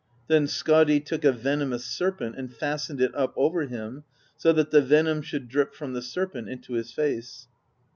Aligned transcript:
Then 0.27 0.47
Skadi 0.47 0.99
took 0.99 1.23
a 1.23 1.31
venomous 1.31 1.85
serpent 1.85 2.35
and 2.35 2.51
fastened 2.51 2.99
it 3.01 3.13
up 3.13 3.33
over 3.37 3.67
him, 3.67 4.03
so 4.35 4.51
that 4.51 4.71
the 4.71 4.81
venom 4.81 5.21
should 5.21 5.47
drip 5.47 5.75
from 5.75 5.93
the 5.93 6.01
serpent 6.01 6.49
into 6.49 6.73
his 6.73 6.91
face. 6.91 7.45